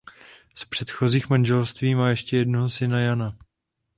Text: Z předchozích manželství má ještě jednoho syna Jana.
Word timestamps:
Z 0.55 0.65
předchozích 0.65 1.29
manželství 1.29 1.95
má 1.95 2.09
ještě 2.09 2.37
jednoho 2.37 2.69
syna 2.69 2.99
Jana. 2.99 3.37